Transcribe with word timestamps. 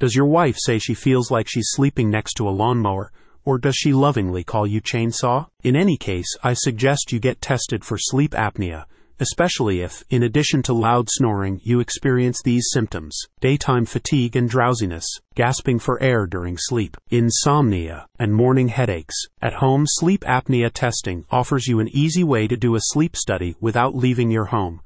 Does 0.00 0.14
your 0.14 0.26
wife 0.26 0.56
say 0.56 0.78
she 0.78 0.94
feels 0.94 1.28
like 1.28 1.48
she's 1.48 1.72
sleeping 1.72 2.08
next 2.08 2.34
to 2.34 2.48
a 2.48 2.50
lawnmower? 2.50 3.10
Or 3.44 3.58
does 3.58 3.74
she 3.74 3.92
lovingly 3.92 4.44
call 4.44 4.64
you 4.64 4.80
chainsaw? 4.80 5.48
In 5.64 5.74
any 5.74 5.96
case, 5.96 6.36
I 6.40 6.52
suggest 6.52 7.10
you 7.10 7.18
get 7.18 7.40
tested 7.40 7.84
for 7.84 7.98
sleep 7.98 8.30
apnea, 8.30 8.84
especially 9.18 9.80
if, 9.80 10.04
in 10.08 10.22
addition 10.22 10.62
to 10.62 10.72
loud 10.72 11.08
snoring, 11.10 11.60
you 11.64 11.80
experience 11.80 12.40
these 12.40 12.68
symptoms 12.70 13.18
daytime 13.40 13.84
fatigue 13.84 14.36
and 14.36 14.48
drowsiness, 14.48 15.04
gasping 15.34 15.80
for 15.80 16.00
air 16.00 16.28
during 16.28 16.56
sleep, 16.56 16.96
insomnia, 17.10 18.06
and 18.20 18.32
morning 18.32 18.68
headaches. 18.68 19.26
At 19.42 19.54
home, 19.54 19.84
sleep 19.84 20.20
apnea 20.20 20.70
testing 20.72 21.24
offers 21.28 21.66
you 21.66 21.80
an 21.80 21.88
easy 21.88 22.22
way 22.22 22.46
to 22.46 22.56
do 22.56 22.76
a 22.76 22.80
sleep 22.92 23.16
study 23.16 23.56
without 23.60 23.96
leaving 23.96 24.30
your 24.30 24.44
home. 24.44 24.80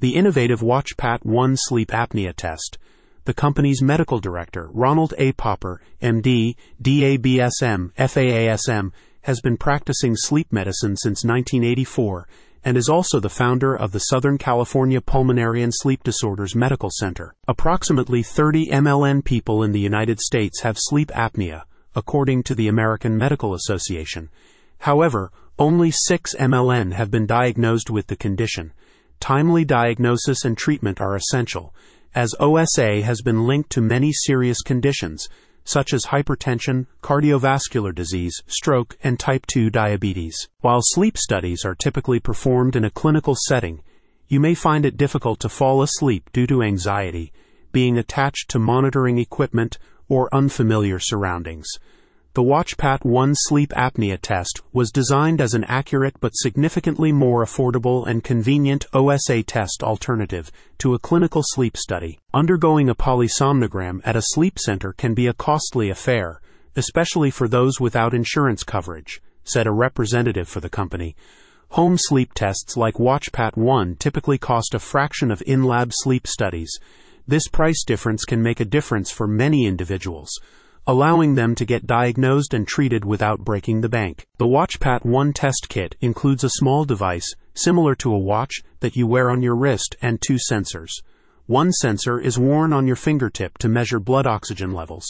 The 0.00 0.14
innovative 0.14 0.60
WatchPat 0.60 1.26
1 1.26 1.56
sleep 1.58 1.88
apnea 1.88 2.34
test 2.34 2.78
the 3.24 3.34
company's 3.34 3.80
medical 3.80 4.18
director, 4.18 4.68
Ronald 4.72 5.14
A. 5.18 5.32
Popper, 5.32 5.80
MD, 6.02 6.56
DABSM, 6.82 7.92
FAASM, 7.94 8.92
has 9.22 9.40
been 9.40 9.56
practicing 9.56 10.14
sleep 10.14 10.52
medicine 10.52 10.96
since 10.96 11.24
1984 11.24 12.28
and 12.64 12.76
is 12.76 12.88
also 12.88 13.20
the 13.20 13.28
founder 13.28 13.74
of 13.76 13.92
the 13.92 14.00
Southern 14.00 14.38
California 14.38 15.00
Pulmonary 15.00 15.62
and 15.62 15.72
Sleep 15.74 16.02
Disorders 16.02 16.54
Medical 16.54 16.90
Center. 16.90 17.34
Approximately 17.46 18.22
30 18.22 18.68
MLN 18.68 19.24
people 19.24 19.62
in 19.62 19.72
the 19.72 19.80
United 19.80 20.18
States 20.20 20.62
have 20.62 20.76
sleep 20.78 21.08
apnea, 21.08 21.64
according 21.94 22.42
to 22.44 22.54
the 22.54 22.68
American 22.68 23.16
Medical 23.18 23.54
Association. 23.54 24.30
However, 24.78 25.30
only 25.58 25.90
6 25.90 26.34
MLN 26.34 26.92
have 26.92 27.10
been 27.10 27.26
diagnosed 27.26 27.90
with 27.90 28.06
the 28.06 28.16
condition. 28.16 28.72
Timely 29.20 29.64
diagnosis 29.64 30.44
and 30.44 30.56
treatment 30.56 31.00
are 31.00 31.16
essential, 31.16 31.74
as 32.14 32.34
OSA 32.38 33.02
has 33.02 33.22
been 33.22 33.46
linked 33.46 33.70
to 33.70 33.80
many 33.80 34.12
serious 34.12 34.62
conditions, 34.62 35.28
such 35.64 35.92
as 35.92 36.06
hypertension, 36.06 36.86
cardiovascular 37.02 37.94
disease, 37.94 38.42
stroke, 38.46 38.96
and 39.02 39.18
type 39.18 39.46
2 39.46 39.70
diabetes. 39.70 40.48
While 40.60 40.80
sleep 40.82 41.18
studies 41.18 41.64
are 41.64 41.74
typically 41.74 42.20
performed 42.20 42.76
in 42.76 42.84
a 42.84 42.90
clinical 42.90 43.34
setting, 43.48 43.82
you 44.28 44.40
may 44.40 44.54
find 44.54 44.86
it 44.86 44.96
difficult 44.96 45.40
to 45.40 45.48
fall 45.48 45.82
asleep 45.82 46.30
due 46.32 46.46
to 46.46 46.62
anxiety, 46.62 47.32
being 47.72 47.98
attached 47.98 48.48
to 48.50 48.58
monitoring 48.58 49.18
equipment, 49.18 49.78
or 50.08 50.28
unfamiliar 50.32 50.98
surroundings. 50.98 51.66
The 52.34 52.42
WatchPat 52.42 53.04
1 53.04 53.34
sleep 53.36 53.70
apnea 53.76 54.18
test 54.20 54.60
was 54.72 54.90
designed 54.90 55.40
as 55.40 55.54
an 55.54 55.62
accurate 55.68 56.16
but 56.18 56.34
significantly 56.34 57.12
more 57.12 57.44
affordable 57.44 58.08
and 58.08 58.24
convenient 58.24 58.86
OSA 58.92 59.44
test 59.44 59.84
alternative 59.84 60.50
to 60.78 60.94
a 60.94 60.98
clinical 60.98 61.42
sleep 61.44 61.76
study. 61.76 62.18
Undergoing 62.32 62.88
a 62.88 62.94
polysomnogram 62.96 64.00
at 64.02 64.16
a 64.16 64.30
sleep 64.32 64.58
center 64.58 64.92
can 64.92 65.14
be 65.14 65.28
a 65.28 65.32
costly 65.32 65.90
affair, 65.90 66.40
especially 66.74 67.30
for 67.30 67.46
those 67.46 67.78
without 67.78 68.12
insurance 68.12 68.64
coverage, 68.64 69.22
said 69.44 69.68
a 69.68 69.70
representative 69.70 70.48
for 70.48 70.58
the 70.58 70.68
company. 70.68 71.14
Home 71.68 71.96
sleep 71.96 72.32
tests 72.34 72.76
like 72.76 72.94
WatchPat 72.94 73.56
1 73.56 73.94
typically 74.00 74.38
cost 74.38 74.74
a 74.74 74.80
fraction 74.80 75.30
of 75.30 75.40
in 75.46 75.62
lab 75.62 75.92
sleep 75.92 76.26
studies. 76.26 76.80
This 77.28 77.46
price 77.46 77.84
difference 77.84 78.24
can 78.24 78.42
make 78.42 78.58
a 78.58 78.64
difference 78.64 79.12
for 79.12 79.28
many 79.28 79.66
individuals 79.66 80.40
allowing 80.86 81.34
them 81.34 81.54
to 81.54 81.64
get 81.64 81.86
diagnosed 81.86 82.52
and 82.52 82.68
treated 82.68 83.04
without 83.04 83.40
breaking 83.40 83.80
the 83.80 83.88
bank. 83.88 84.26
The 84.36 84.46
WatchPat 84.46 85.04
1 85.04 85.32
test 85.32 85.68
kit 85.70 85.96
includes 86.00 86.44
a 86.44 86.50
small 86.50 86.84
device 86.84 87.34
similar 87.54 87.94
to 87.94 88.12
a 88.12 88.18
watch 88.18 88.62
that 88.80 88.96
you 88.96 89.06
wear 89.06 89.30
on 89.30 89.42
your 89.42 89.56
wrist 89.56 89.96
and 90.02 90.20
two 90.20 90.36
sensors. 90.50 90.90
One 91.46 91.72
sensor 91.72 92.20
is 92.20 92.38
worn 92.38 92.72
on 92.72 92.86
your 92.86 92.96
fingertip 92.96 93.56
to 93.58 93.68
measure 93.68 94.00
blood 94.00 94.26
oxygen 94.26 94.72
levels, 94.72 95.06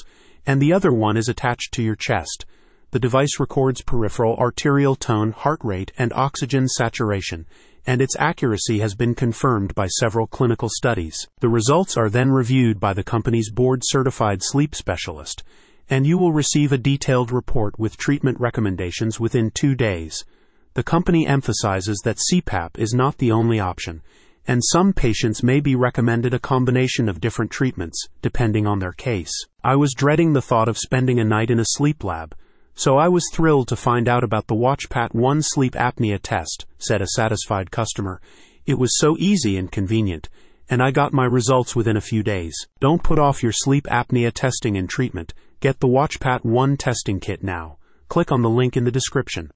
and 0.47 0.61
the 0.61 0.73
other 0.73 0.93
one 0.93 1.17
is 1.17 1.29
attached 1.29 1.73
to 1.75 1.83
your 1.83 1.97
chest. 1.97 2.45
The 2.91 3.01
device 3.01 3.41
records 3.41 3.83
peripheral 3.83 4.37
arterial 4.37 4.95
tone, 4.95 5.33
heart 5.33 5.61
rate, 5.65 5.91
and 5.99 6.13
oxygen 6.13 6.69
saturation, 6.69 7.47
and 7.87 8.01
its 8.01 8.17
accuracy 8.19 8.79
has 8.79 8.95
been 8.95 9.15
confirmed 9.15 9.75
by 9.75 9.87
several 9.87 10.27
clinical 10.27 10.69
studies. 10.69 11.27
The 11.41 11.49
results 11.49 11.97
are 11.97 12.09
then 12.09 12.31
reviewed 12.31 12.81
by 12.81 12.95
the 12.95 13.05
company's 13.05 13.51
board 13.51 13.83
certified 13.85 14.43
sleep 14.43 14.75
specialist, 14.75 15.43
and 15.89 16.07
you 16.07 16.19
will 16.19 16.33
receive 16.33 16.73
a 16.73 16.79
detailed 16.79 17.31
report 17.31 17.79
with 17.79 17.97
treatment 17.97 18.41
recommendations 18.41 19.21
within 19.21 19.51
two 19.51 19.75
days. 19.75 20.25
The 20.75 20.83
company 20.83 21.27
emphasizes 21.27 22.01
that 22.05 22.19
CPAP 22.31 22.79
is 22.79 22.95
not 22.95 23.19
the 23.19 23.31
only 23.31 23.61
option, 23.61 24.03
and 24.47 24.63
some 24.65 24.93
patients 24.93 25.43
may 25.43 25.61
be 25.61 25.75
recommended 25.75 26.35
a 26.35 26.39
combination 26.39 27.09
of 27.09 27.21
different 27.21 27.51
treatments, 27.51 28.09
depending 28.23 28.67
on 28.67 28.79
their 28.79 28.93
case. 28.93 29.33
I 29.63 29.77
was 29.77 29.95
dreading 29.95 30.33
the 30.33 30.43
thought 30.43 30.69
of 30.69 30.79
spending 30.79 31.19
a 31.21 31.25
night 31.25 31.51
in 31.51 31.61
a 31.61 31.65
sleep 31.65 32.05
lab, 32.05 32.35
so 32.75 32.99
I 32.99 33.09
was 33.09 33.31
thrilled 33.33 33.69
to 33.69 33.77
find 33.77 34.09
out 34.09 34.25
about 34.25 34.49
the 34.49 34.57
WatchPat 34.57 35.15
1 35.15 35.43
sleep 35.43 35.75
apnea 35.75 36.19
test, 36.21 36.67
said 36.79 37.01
a 37.01 37.07
satisfied 37.07 37.71
customer. 37.71 38.21
It 38.67 38.79
was 38.79 38.99
so 38.99 39.17
easy 39.19 39.57
and 39.57 39.71
convenient, 39.71 40.29
and 40.69 40.83
I 40.83 40.91
got 40.91 41.13
my 41.13 41.25
results 41.25 41.77
within 41.77 41.97
a 41.97 42.01
few 42.01 42.23
days. 42.23 42.55
Don't 42.81 43.03
put 43.03 43.19
off 43.19 43.43
your 43.43 43.53
sleep 43.53 43.85
apnea 43.85 44.33
testing 44.33 44.77
and 44.77 44.89
treatment. 44.89 45.35
Get 45.61 45.81
the 45.81 45.89
WatchPat 45.89 46.45
1 46.45 46.77
testing 46.77 47.21
kit 47.21 47.43
now. 47.43 47.79
Click 48.09 48.31
on 48.33 48.43
the 48.43 48.51
link 48.51 48.77
in 48.77 48.85
the 48.85 48.91
description. 48.91 49.51